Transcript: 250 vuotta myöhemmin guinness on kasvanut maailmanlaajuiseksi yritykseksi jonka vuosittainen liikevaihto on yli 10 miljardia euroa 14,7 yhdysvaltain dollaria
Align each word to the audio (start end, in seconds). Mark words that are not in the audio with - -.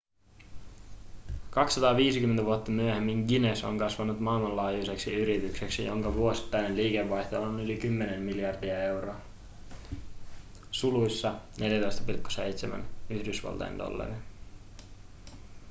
250 1.51 2.45
vuotta 2.45 2.71
myöhemmin 2.71 3.25
guinness 3.25 3.63
on 3.63 3.77
kasvanut 3.77 4.19
maailmanlaajuiseksi 4.19 5.13
yritykseksi 5.13 5.85
jonka 5.85 6.13
vuosittainen 6.13 6.75
liikevaihto 6.77 7.41
on 7.41 7.59
yli 7.59 7.77
10 7.77 8.21
miljardia 8.21 8.83
euroa 8.83 9.21
14,7 10.71 12.81
yhdysvaltain 13.09 13.77
dollaria 13.77 14.17